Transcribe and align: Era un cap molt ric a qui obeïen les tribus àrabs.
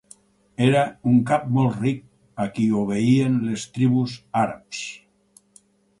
Era 0.67 0.79
un 1.09 1.19
cap 1.31 1.43
molt 1.57 1.77
ric 1.83 2.01
a 2.45 2.47
qui 2.55 2.65
obeïen 2.81 3.35
les 3.51 3.67
tribus 3.77 4.17
àrabs. 4.45 4.85